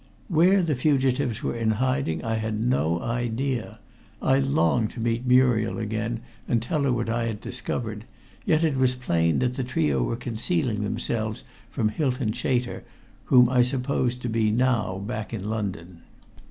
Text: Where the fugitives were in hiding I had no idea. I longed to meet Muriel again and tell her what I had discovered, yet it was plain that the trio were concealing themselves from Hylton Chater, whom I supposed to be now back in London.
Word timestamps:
Where 0.29 0.63
the 0.63 0.73
fugitives 0.73 1.43
were 1.43 1.55
in 1.55 1.69
hiding 1.77 2.25
I 2.25 2.33
had 2.37 2.59
no 2.59 2.99
idea. 3.03 3.77
I 4.19 4.39
longed 4.39 4.89
to 4.93 4.99
meet 4.99 5.27
Muriel 5.27 5.77
again 5.77 6.21
and 6.47 6.59
tell 6.59 6.85
her 6.85 6.91
what 6.91 7.07
I 7.07 7.25
had 7.27 7.39
discovered, 7.39 8.05
yet 8.43 8.63
it 8.63 8.77
was 8.77 8.95
plain 8.95 9.37
that 9.45 9.57
the 9.57 9.63
trio 9.63 10.01
were 10.01 10.15
concealing 10.15 10.83
themselves 10.83 11.43
from 11.69 11.89
Hylton 11.89 12.31
Chater, 12.33 12.83
whom 13.25 13.47
I 13.47 13.61
supposed 13.61 14.23
to 14.23 14.27
be 14.27 14.49
now 14.49 14.97
back 15.05 15.35
in 15.35 15.47
London. 15.47 16.01